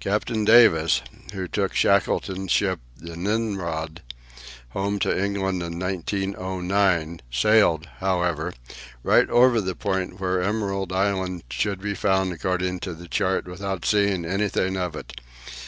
Captain 0.00 0.46
Davis, 0.46 1.02
who 1.34 1.46
took 1.46 1.74
Shackleton's 1.74 2.50
ship, 2.50 2.80
the 2.96 3.18
Nimrod, 3.18 4.00
home 4.70 4.98
to 5.00 5.10
England 5.10 5.62
in 5.62 5.78
1909, 5.78 7.20
sailed, 7.30 7.86
however, 7.98 8.54
right 9.02 9.28
over 9.28 9.60
the 9.60 9.74
point 9.76 10.18
where 10.18 10.40
Emerald 10.40 10.90
Island 10.90 11.42
should 11.50 11.82
be 11.82 11.92
found 11.92 12.32
according 12.32 12.80
to 12.80 12.94
the 12.94 13.08
chart 13.08 13.44
without 13.46 13.84
seeing 13.84 14.24
anything 14.24 14.78
of 14.78 14.96
it. 14.96 15.20